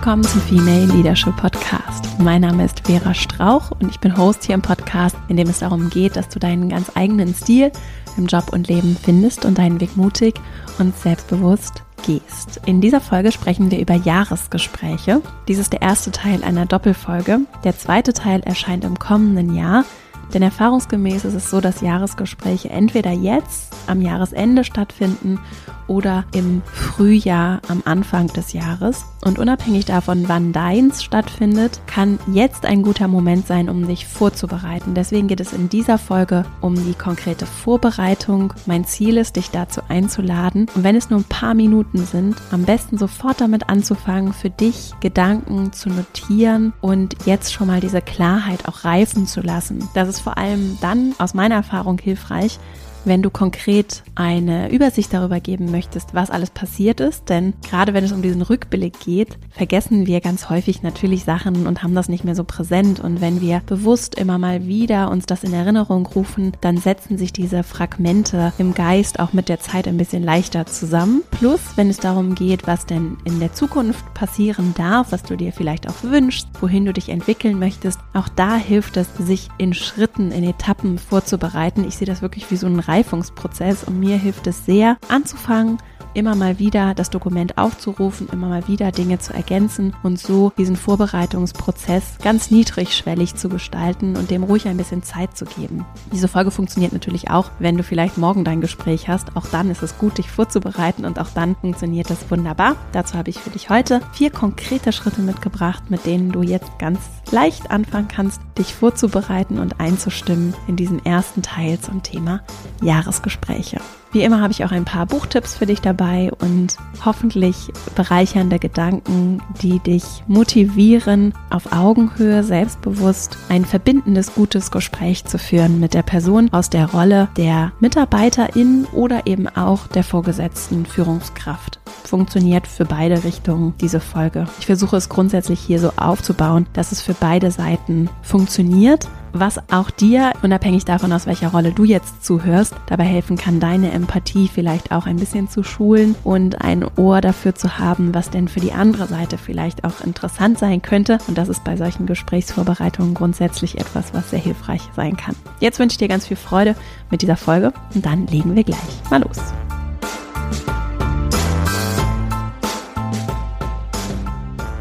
[0.00, 2.18] willkommen zum Female Leadership Podcast.
[2.18, 5.58] Mein Name ist Vera Strauch und ich bin Host hier im Podcast, in dem es
[5.58, 7.70] darum geht, dass du deinen ganz eigenen Stil
[8.16, 10.40] im Job und Leben findest und deinen Weg mutig
[10.78, 12.62] und selbstbewusst gehst.
[12.64, 15.20] In dieser Folge sprechen wir über Jahresgespräche.
[15.48, 17.40] Dies ist der erste Teil einer Doppelfolge.
[17.64, 19.84] Der zweite Teil erscheint im kommenden Jahr.
[20.32, 25.40] Denn erfahrungsgemäß ist es so, dass Jahresgespräche entweder jetzt am Jahresende stattfinden
[25.90, 29.04] oder im Frühjahr am Anfang des Jahres.
[29.22, 34.94] Und unabhängig davon, wann deins stattfindet, kann jetzt ein guter Moment sein, um dich vorzubereiten.
[34.94, 38.54] Deswegen geht es in dieser Folge um die konkrete Vorbereitung.
[38.66, 40.68] Mein Ziel ist, dich dazu einzuladen.
[40.74, 44.92] Und wenn es nur ein paar Minuten sind, am besten sofort damit anzufangen, für dich
[45.00, 49.88] Gedanken zu notieren und jetzt schon mal diese Klarheit auch reifen zu lassen.
[49.94, 52.60] Das ist vor allem dann aus meiner Erfahrung hilfreich,
[53.04, 57.28] wenn du konkret eine Übersicht darüber geben möchtest, was alles passiert ist.
[57.28, 61.82] Denn gerade wenn es um diesen Rückblick geht, vergessen wir ganz häufig natürlich Sachen und
[61.82, 63.00] haben das nicht mehr so präsent.
[63.00, 67.32] Und wenn wir bewusst immer mal wieder uns das in Erinnerung rufen, dann setzen sich
[67.32, 71.22] diese Fragmente im Geist auch mit der Zeit ein bisschen leichter zusammen.
[71.30, 75.52] Plus, wenn es darum geht, was denn in der Zukunft passieren darf, was du dir
[75.52, 80.32] vielleicht auch wünschst, wohin du dich entwickeln möchtest, auch da hilft es, sich in Schritten,
[80.32, 81.84] in Etappen vorzubereiten.
[81.86, 85.78] Ich sehe das wirklich wie so ein Reifungsprozess und mir hilft es sehr, anzufangen,
[86.14, 90.76] immer mal wieder das Dokument aufzurufen, immer mal wieder Dinge zu ergänzen und so diesen
[90.76, 95.84] Vorbereitungsprozess ganz niedrigschwellig zu gestalten und dem ruhig ein bisschen Zeit zu geben.
[96.12, 99.36] Diese Folge funktioniert natürlich auch, wenn du vielleicht morgen dein Gespräch hast.
[99.36, 102.76] Auch dann ist es gut, dich vorzubereiten und auch dann funktioniert das wunderbar.
[102.92, 106.98] Dazu habe ich für dich heute vier konkrete Schritte mitgebracht, mit denen du jetzt ganz
[107.30, 112.42] leicht anfangen kannst, dich vorzubereiten und einzustimmen in diesen ersten Teil zum Thema
[112.82, 113.78] Jahresgespräche.
[114.12, 119.40] Wie immer habe ich auch ein paar Buchtipps für dich dabei und hoffentlich bereichernde Gedanken,
[119.62, 126.52] die dich motivieren, auf Augenhöhe selbstbewusst ein verbindendes, gutes Gespräch zu führen mit der Person
[126.52, 133.74] aus der Rolle der Mitarbeiterin oder eben auch der vorgesetzten Führungskraft funktioniert für beide Richtungen
[133.80, 134.46] diese Folge.
[134.58, 139.90] Ich versuche es grundsätzlich hier so aufzubauen, dass es für beide Seiten funktioniert, was auch
[139.90, 144.92] dir, unabhängig davon, aus welcher Rolle du jetzt zuhörst, dabei helfen kann, deine Empathie vielleicht
[144.92, 148.72] auch ein bisschen zu schulen und ein Ohr dafür zu haben, was denn für die
[148.72, 151.18] andere Seite vielleicht auch interessant sein könnte.
[151.28, 155.36] Und das ist bei solchen Gesprächsvorbereitungen grundsätzlich etwas, was sehr hilfreich sein kann.
[155.60, 156.74] Jetzt wünsche ich dir ganz viel Freude
[157.10, 158.78] mit dieser Folge und dann legen wir gleich
[159.10, 159.38] mal los.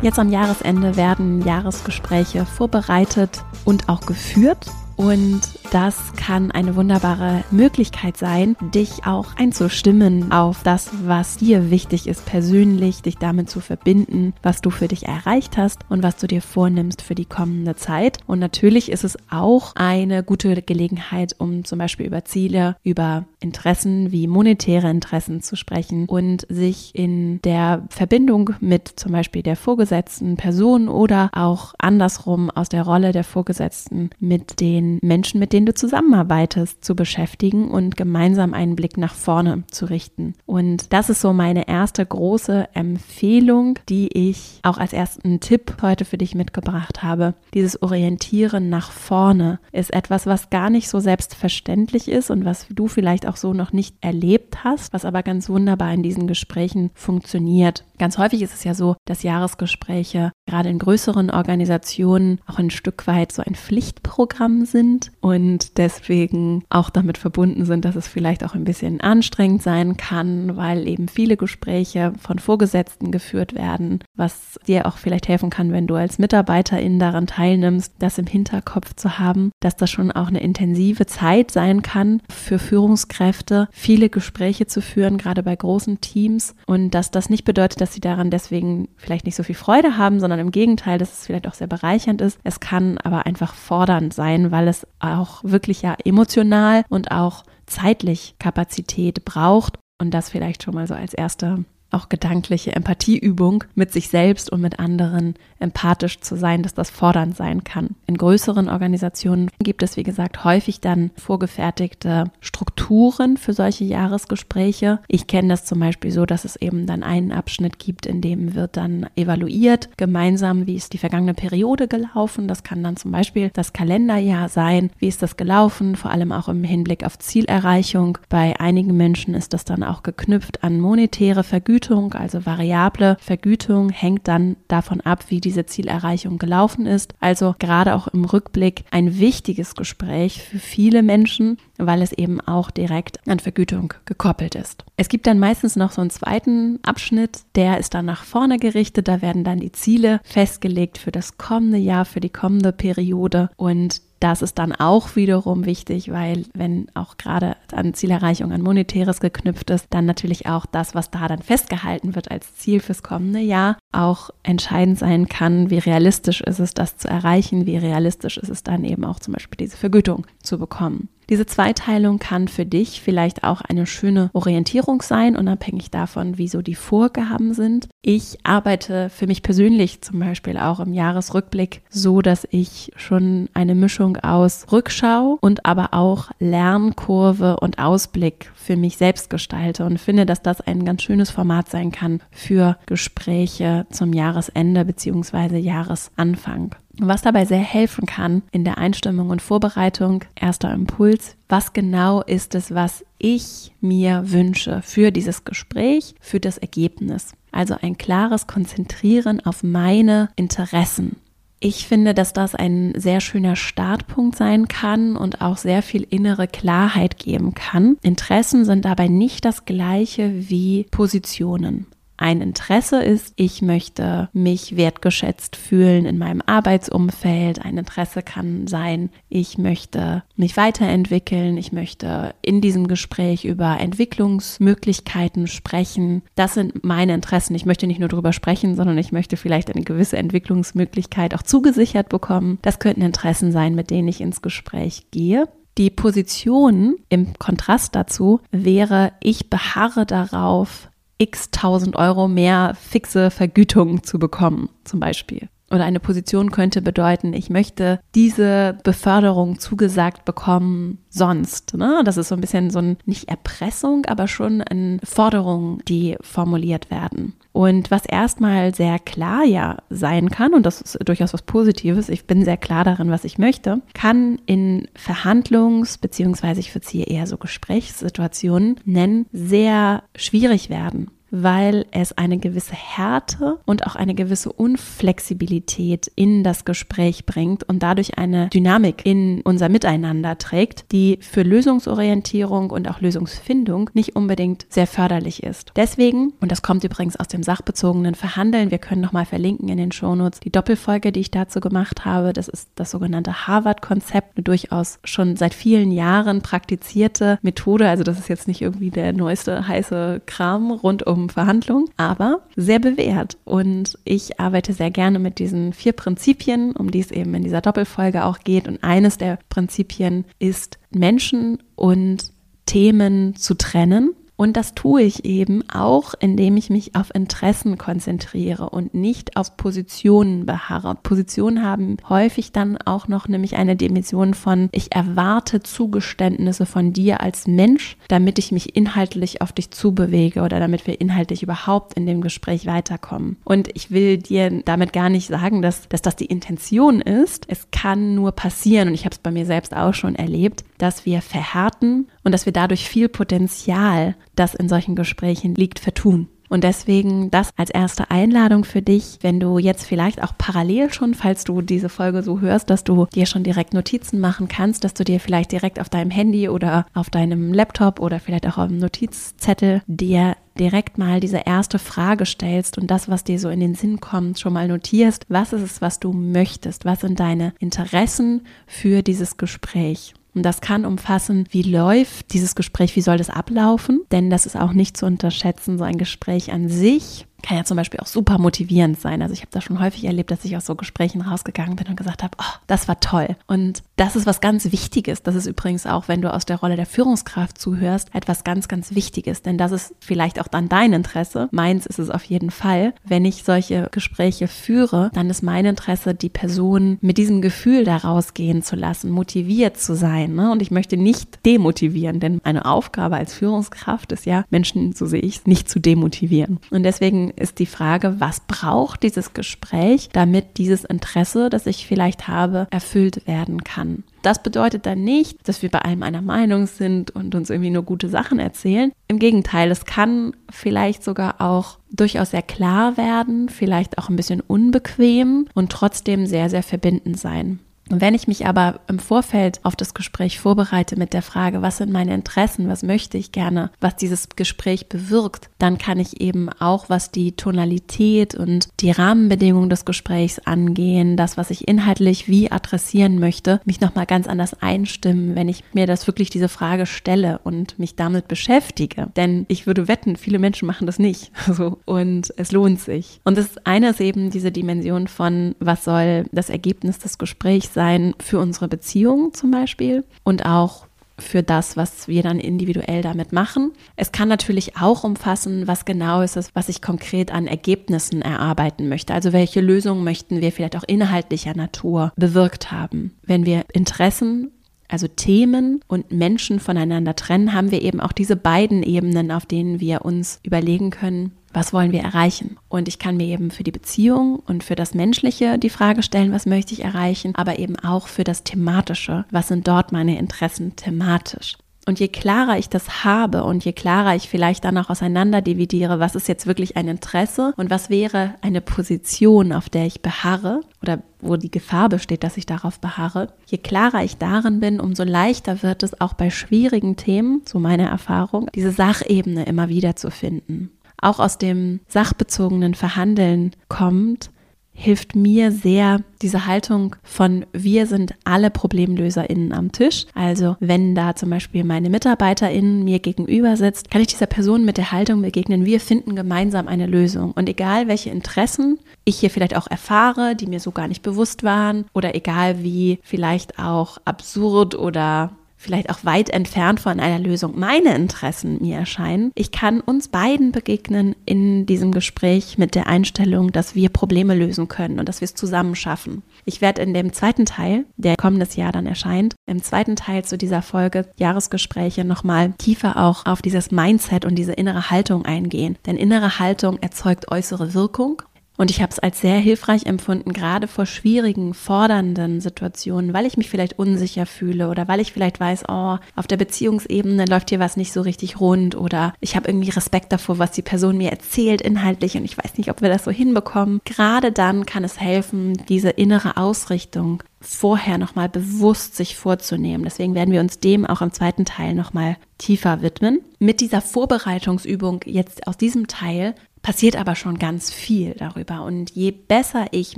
[0.02, 4.68] Jetzt am Jahresende werden Jahresgespräche vorbereitet und auch geführt.
[4.99, 5.39] Und
[5.71, 12.25] das kann eine wunderbare Möglichkeit sein, dich auch einzustimmen auf das, was dir wichtig ist
[12.25, 16.41] persönlich, dich damit zu verbinden, was du für dich erreicht hast und was du dir
[16.41, 18.17] vornimmst für die kommende Zeit.
[18.27, 24.11] Und natürlich ist es auch eine gute Gelegenheit, um zum Beispiel über Ziele, über Interessen
[24.11, 30.35] wie monetäre Interessen zu sprechen und sich in der Verbindung mit zum Beispiel der vorgesetzten
[30.35, 35.73] Person oder auch andersrum aus der Rolle der Vorgesetzten mit den Menschen, mit denen du
[35.73, 40.33] zusammenarbeitest, zu beschäftigen und gemeinsam einen Blick nach vorne zu richten.
[40.45, 46.05] Und das ist so meine erste große Empfehlung, die ich auch als ersten Tipp heute
[46.05, 47.35] für dich mitgebracht habe.
[47.53, 52.88] Dieses Orientieren nach vorne ist etwas, was gar nicht so selbstverständlich ist und was du
[52.88, 57.83] vielleicht auch so noch nicht erlebt hast, was aber ganz wunderbar in diesen Gesprächen funktioniert.
[57.97, 63.07] Ganz häufig ist es ja so, dass Jahresgespräche gerade in größeren Organisationen auch ein Stück
[63.07, 64.78] weit so ein Pflichtprogramm sind
[65.22, 70.56] und deswegen auch damit verbunden sind, dass es vielleicht auch ein bisschen anstrengend sein kann,
[70.57, 75.88] weil eben viele Gespräche von Vorgesetzten geführt werden, was dir auch vielleicht helfen kann, wenn
[75.88, 80.41] du als Mitarbeiterin daran teilnimmst, das im Hinterkopf zu haben, dass das schon auch eine
[80.41, 86.91] intensive Zeit sein kann für Führungskräfte, viele Gespräche zu führen, gerade bei großen Teams und
[86.91, 90.40] dass das nicht bedeutet, dass sie daran deswegen vielleicht nicht so viel Freude haben, sondern
[90.40, 92.40] im Gegenteil, dass es vielleicht auch sehr bereichernd ist.
[92.43, 98.35] Es kann aber einfach fordernd sein, weil es auch wirklich ja emotional und auch zeitlich
[98.39, 104.09] Kapazität braucht und das vielleicht schon mal so als erste auch gedankliche Empathieübung mit sich
[104.09, 107.96] selbst und mit anderen empathisch zu sein, dass das fordernd sein kann.
[108.06, 115.00] In größeren Organisationen gibt es, wie gesagt, häufig dann vorgefertigte Strukturen für solche Jahresgespräche.
[115.08, 118.56] Ich kenne das zum Beispiel so, dass es eben dann einen Abschnitt gibt, in dem
[118.56, 122.47] wird dann evaluiert, gemeinsam, wie ist die vergangene Periode gelaufen.
[122.47, 124.91] Das kann dann zum Beispiel das Kalenderjahr sein.
[125.00, 125.96] Wie ist das gelaufen?
[125.96, 128.18] Vor allem auch im Hinblick auf Zielerreichung.
[128.30, 133.90] Bei einigen Menschen ist das dann auch geknüpft an monetäre Vergütung Vergütung, also variable Vergütung,
[133.90, 137.14] hängt dann davon ab, wie diese Zielerreichung gelaufen ist.
[137.22, 142.70] Also gerade auch im Rückblick ein wichtiges Gespräch für viele Menschen, weil es eben auch
[142.70, 144.85] direkt an Vergütung gekoppelt ist.
[144.97, 149.08] Es gibt dann meistens noch so einen zweiten Abschnitt, der ist dann nach vorne gerichtet.
[149.08, 154.02] Da werden dann die Ziele festgelegt für das kommende Jahr, für die kommende Periode und
[154.20, 159.70] das ist dann auch wiederum wichtig, weil wenn auch gerade an Zielerreichung an Monetäres geknüpft
[159.70, 163.78] ist, dann natürlich auch das, was da dann festgehalten wird als Ziel fürs kommende Jahr,
[163.93, 168.64] auch entscheidend sein kann, wie realistisch ist es, das zu erreichen, wie realistisch ist es
[168.64, 171.08] dann eben auch zum Beispiel diese Vergütung zu bekommen.
[171.29, 176.64] Diese Zweiteilung kann für dich vielleicht auch eine schöne Orientierung sein, unabhängig davon, wie so
[176.64, 177.87] die Vorgaben sind.
[178.02, 183.76] Ich arbeite für mich persönlich zum Beispiel auch im Jahresrückblick so, dass ich schon eine
[183.76, 190.26] Mischung aus Rückschau und aber auch Lernkurve und Ausblick für mich selbst gestalte und finde,
[190.26, 195.58] dass das ein ganz schönes Format sein kann für Gespräche zum Jahresende bzw.
[195.58, 196.76] Jahresanfang.
[197.01, 202.55] Was dabei sehr helfen kann in der Einstimmung und Vorbereitung, erster Impuls, was genau ist
[202.55, 207.34] es, was ich mir wünsche für dieses Gespräch, für das Ergebnis.
[207.51, 211.16] Also ein klares Konzentrieren auf meine Interessen.
[211.61, 216.47] Ich finde, dass das ein sehr schöner Startpunkt sein kann und auch sehr viel innere
[216.47, 217.97] Klarheit geben kann.
[218.02, 221.87] Interessen sind dabei nicht das gleiche wie Positionen
[222.19, 227.63] ein Interesse ist, ich möchte mich wertgeschätzt fühlen in meinem Arbeitsumfeld.
[227.63, 235.47] Ein Interesse kann sein, ich möchte mich weiterentwickeln, ich möchte in diesem Gespräch über Entwicklungsmöglichkeiten
[235.47, 236.23] sprechen.
[236.35, 237.55] Das sind meine Interessen.
[237.55, 242.09] Ich möchte nicht nur darüber sprechen, sondern ich möchte vielleicht eine gewisse Entwicklungsmöglichkeit auch zugesichert
[242.09, 242.59] bekommen.
[242.63, 245.47] Das könnten Interessen sein, mit denen ich ins Gespräch gehe.
[245.77, 250.89] Die Position im Kontrast dazu wäre, ich beharre darauf,
[251.19, 255.49] x tausend Euro mehr fixe Vergütung zu bekommen, zum Beispiel.
[255.71, 261.75] Oder eine Position könnte bedeuten, ich möchte diese Beförderung zugesagt bekommen sonst.
[261.75, 262.01] Ne?
[262.03, 266.89] Das ist so ein bisschen so ein, nicht Erpressung, aber schon eine Forderung, die formuliert
[266.89, 267.33] werden.
[267.51, 272.25] Und was erstmal sehr klar ja sein kann, und das ist durchaus was Positives, ich
[272.25, 277.38] bin sehr klar darin, was ich möchte, kann in Verhandlungs- beziehungsweise ich hier eher so
[277.38, 286.12] Gesprächssituationen nennen, sehr schwierig werden weil es eine gewisse Härte und auch eine gewisse Unflexibilität
[286.15, 292.70] in das Gespräch bringt und dadurch eine Dynamik in unser Miteinander trägt, die für Lösungsorientierung
[292.70, 295.72] und auch Lösungsfindung nicht unbedingt sehr förderlich ist.
[295.75, 299.91] Deswegen, und das kommt übrigens aus dem sachbezogenen Verhandeln, wir können nochmal verlinken in den
[299.91, 302.34] Shownotes die Doppelfolge, die ich dazu gemacht habe.
[302.34, 307.89] Das ist das sogenannte Harvard-Konzept, eine durchaus schon seit vielen Jahren praktizierte Methode.
[307.89, 312.79] Also das ist jetzt nicht irgendwie der neueste heiße Kram rund um Verhandlungen, aber sehr
[312.79, 313.38] bewährt.
[313.43, 317.62] Und ich arbeite sehr gerne mit diesen vier Prinzipien, um die es eben in dieser
[317.62, 318.67] Doppelfolge auch geht.
[318.67, 322.31] Und eines der Prinzipien ist, Menschen und
[322.65, 328.70] Themen zu trennen und das tue ich eben auch, indem ich mich auf Interessen konzentriere
[328.70, 330.96] und nicht auf Positionen beharre.
[331.03, 337.19] Positionen haben häufig dann auch noch nämlich eine Dimension von, ich erwarte Zugeständnisse von dir
[337.19, 342.05] als Mensch, damit ich mich inhaltlich auf dich zubewege oder damit wir inhaltlich überhaupt in
[342.05, 343.36] dem Gespräch weiterkommen.
[343.43, 347.43] Und ich will dir damit gar nicht sagen, dass, dass das die Intention ist.
[347.50, 351.05] Es kann nur passieren, und ich habe es bei mir selbst auch schon erlebt, dass
[351.05, 356.27] wir verhärten und dass wir dadurch viel Potenzial, das in solchen Gesprächen liegt, vertun.
[356.50, 361.13] Und deswegen das als erste Einladung für dich, wenn du jetzt vielleicht auch parallel schon,
[361.13, 364.95] falls du diese Folge so hörst, dass du dir schon direkt Notizen machen kannst, dass
[364.95, 368.67] du dir vielleicht direkt auf deinem Handy oder auf deinem Laptop oder vielleicht auch auf
[368.67, 373.59] dem Notizzettel dir direkt mal diese erste Frage stellst und das, was dir so in
[373.59, 375.25] den Sinn kommt, schon mal notierst.
[375.29, 376.83] Was ist es, was du möchtest?
[376.83, 380.15] Was sind deine Interessen für dieses Gespräch?
[380.36, 384.01] Und das kann umfassen, wie läuft dieses Gespräch, wie soll das ablaufen?
[384.12, 387.77] Denn das ist auch nicht zu unterschätzen, so ein Gespräch an sich kann ja zum
[387.77, 389.22] Beispiel auch super motivierend sein.
[389.22, 391.96] Also ich habe das schon häufig erlebt, dass ich aus so Gesprächen rausgegangen bin und
[391.96, 393.36] gesagt habe, oh, das war toll.
[393.48, 395.24] Und das ist was ganz Wichtiges.
[395.24, 398.96] Das ist übrigens auch, wenn du aus der Rolle der Führungskraft zuhörst, etwas ganz, ganz
[398.96, 399.41] Wichtiges.
[399.41, 401.50] Denn das ist vielleicht auch dann dein Interesse.
[401.51, 402.93] Meins ist es auf jeden Fall.
[403.03, 407.98] Wenn ich solche Gespräche führe, dann ist mein Interesse, die Person mit diesem Gefühl da
[407.98, 410.36] rausgehen zu lassen, motiviert zu sein.
[410.36, 410.51] Ne?
[410.51, 415.22] Und ich möchte nicht demotivieren, denn eine Aufgabe als Führungskraft ist ja, Menschen, so sehe
[415.22, 416.60] ich es, nicht zu demotivieren.
[416.72, 422.27] Und deswegen ist die Frage, was braucht dieses Gespräch, damit dieses Interesse, das ich vielleicht
[422.27, 424.03] habe, erfüllt werden kann.
[424.21, 427.83] Das bedeutet dann nicht, dass wir bei allem einer Meinung sind und uns irgendwie nur
[427.83, 428.91] gute Sachen erzählen.
[429.07, 434.41] Im Gegenteil, es kann vielleicht sogar auch durchaus sehr klar werden, vielleicht auch ein bisschen
[434.41, 437.59] unbequem und trotzdem sehr, sehr verbindend sein.
[437.89, 441.77] Und wenn ich mich aber im Vorfeld auf das Gespräch vorbereite mit der Frage, was
[441.77, 446.50] sind meine Interessen, was möchte ich gerne, was dieses Gespräch bewirkt, dann kann ich eben
[446.50, 452.51] auch, was die Tonalität und die Rahmenbedingungen des Gesprächs angehen, das, was ich inhaltlich wie
[452.51, 457.39] adressieren möchte, mich nochmal ganz anders einstimmen, wenn ich mir das wirklich diese Frage stelle
[457.43, 459.08] und mich damit beschäftige.
[459.15, 461.31] Denn ich würde wetten, viele Menschen machen das nicht.
[461.60, 461.79] So.
[461.86, 463.19] Und es lohnt sich.
[463.25, 467.78] Und das eine ist eben diese Dimension von, was soll das Ergebnis des Gesprächs sein?
[467.79, 470.86] Sein für unsere Beziehung zum Beispiel und auch
[471.17, 473.71] für das, was wir dann individuell damit machen.
[473.95, 478.89] Es kann natürlich auch umfassen, was genau ist es, was ich konkret an Ergebnissen erarbeiten
[478.89, 479.13] möchte.
[479.13, 483.13] Also welche Lösungen möchten wir vielleicht auch inhaltlicher Natur bewirkt haben.
[483.24, 484.51] Wenn wir Interessen
[484.89, 489.79] also Themen und Menschen voneinander trennen, haben wir eben auch diese beiden Ebenen, auf denen
[489.79, 492.58] wir uns überlegen können, was wollen wir erreichen?
[492.68, 496.32] Und ich kann mir eben für die Beziehung und für das Menschliche die Frage stellen,
[496.32, 500.75] was möchte ich erreichen, aber eben auch für das Thematische, was sind dort meine Interessen
[500.75, 501.56] thematisch?
[501.89, 506.00] Und je klarer ich das habe und je klarer ich vielleicht dann auch auseinander dividiere,
[506.00, 510.62] was ist jetzt wirklich ein Interesse und was wäre eine Position, auf der ich beharre
[510.84, 515.03] oder wo die Gefahr besteht, dass ich darauf beharre, je klarer ich darin bin, umso
[515.03, 520.12] leichter wird es auch bei schwierigen Themen, so meine Erfahrung, diese Sachebene immer wieder zu
[520.12, 520.70] finden
[521.01, 524.32] auch aus dem sachbezogenen Verhandeln kommt,
[524.79, 530.06] hilft mir sehr diese Haltung von wir sind alle ProblemlöserInnen am Tisch.
[530.15, 534.77] Also wenn da zum Beispiel meine MitarbeiterInnen mir gegenüber sitzt, kann ich dieser Person mit
[534.77, 537.34] der Haltung begegnen, wir finden gemeinsam eine Lösung.
[537.34, 541.44] Und egal welche Interessen ich hier vielleicht auch erfahre, die mir so gar nicht bewusst
[541.44, 547.59] waren, oder egal wie vielleicht auch absurd oder vielleicht auch weit entfernt von einer Lösung
[547.59, 549.31] meine Interessen mir erscheinen.
[549.35, 554.69] Ich kann uns beiden begegnen in diesem Gespräch mit der Einstellung, dass wir Probleme lösen
[554.69, 556.23] können und dass wir es zusammen schaffen.
[556.45, 560.37] Ich werde in dem zweiten Teil, der kommendes Jahr dann erscheint, im zweiten Teil zu
[560.37, 565.77] dieser Folge Jahresgespräche nochmal tiefer auch auf dieses Mindset und diese innere Haltung eingehen.
[565.85, 568.21] Denn innere Haltung erzeugt äußere Wirkung
[568.59, 573.37] und ich habe es als sehr hilfreich empfunden, gerade vor schwierigen, fordernden Situationen, weil ich
[573.37, 577.59] mich vielleicht unsicher fühle oder weil ich vielleicht weiß, oh, auf der Beziehungsebene läuft hier
[577.59, 581.09] was nicht so richtig rund oder ich habe irgendwie Respekt davor, was die Person mir
[581.09, 583.79] erzählt inhaltlich und ich weiß nicht, ob wir das so hinbekommen.
[583.85, 589.85] Gerade dann kann es helfen, diese innere Ausrichtung vorher nochmal bewusst sich vorzunehmen.
[589.85, 593.21] Deswegen werden wir uns dem auch im zweiten Teil nochmal tiefer widmen.
[593.39, 598.63] Mit dieser Vorbereitungsübung jetzt aus diesem Teil passiert aber schon ganz viel darüber.
[598.63, 599.97] Und je besser ich